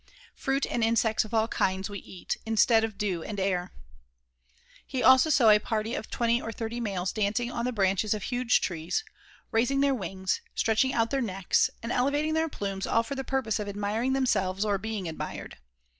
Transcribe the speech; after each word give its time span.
Fruit 0.33 0.65
and 0.65 0.83
insects 0.83 1.25
of 1.25 1.31
all 1.35 1.47
kinds 1.47 1.87
we 1.87 1.99
eat 1.99 2.35
instead 2.43 2.83
of 2.83 2.97
dew 2.97 3.21
and 3.21 3.39
air. 3.39 3.71
He 4.87 5.03
also 5.03 5.29
saw 5.29 5.51
a 5.51 5.59
party 5.59 5.93
of 5.93 6.09
twenty 6.09 6.41
or 6.41 6.51
thirty 6.51 6.79
males 6.79 7.13
dancing 7.13 7.51
on 7.51 7.65
the 7.65 7.71
branches 7.71 8.15
of 8.15 8.23
huge 8.23 8.61
trees, 8.61 9.03
raising 9.51 9.81
their 9.81 9.93
wings, 9.93 10.41
stretching 10.55 10.91
out 10.91 11.11
their 11.11 11.21
necks 11.21 11.69
and 11.83 11.91
elevating 11.91 12.33
their 12.33 12.49
plumes 12.49 12.87
all 12.87 13.03
for 13.03 13.13
the 13.13 13.23
purpose 13.23 13.59
of 13.59 13.69
admiring 13.69 14.13
themselves 14.13 14.65
or 14.65 14.79
being 14.79 15.07
admired. 15.07 15.59